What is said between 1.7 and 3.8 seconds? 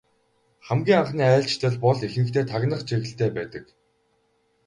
бол ихэнхдээ тагнах чиглэлтэй байдаг.